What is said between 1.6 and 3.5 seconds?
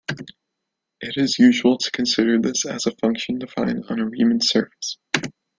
to consider this as a function